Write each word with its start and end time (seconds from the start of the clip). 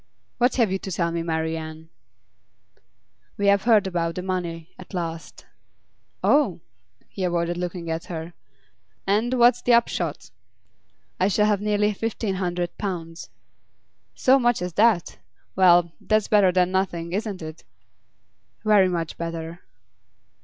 'What 0.39 0.55
have 0.55 0.71
you 0.71 0.79
to 0.79 0.91
tell 0.91 1.11
me, 1.11 1.21
Marian?' 1.21 1.89
'We 3.37 3.45
have 3.45 3.63
heard 3.65 3.85
about 3.85 4.15
the 4.15 4.23
money, 4.23 4.71
at 4.79 4.95
last.' 4.95 5.45
'Oh?' 6.23 6.59
He 7.07 7.23
avoided 7.23 7.55
looking 7.55 7.91
at 7.91 8.05
her. 8.05 8.33
'And 9.05 9.35
what's 9.35 9.61
the 9.61 9.73
upshot?' 9.75 10.31
'I 11.19 11.27
shall 11.27 11.45
have 11.45 11.61
nearly 11.61 11.93
fifteen 11.93 12.33
hundred 12.41 12.75
pounds.' 12.79 13.29
'So 14.15 14.39
much 14.39 14.63
as 14.63 14.73
that? 14.73 15.19
Well, 15.55 15.91
that's 16.03 16.27
better 16.27 16.51
than 16.51 16.71
nothing, 16.71 17.13
isn't 17.13 17.43
it?' 17.43 17.63
'Very 18.65 18.89
much 18.89 19.19
better. 19.19 19.59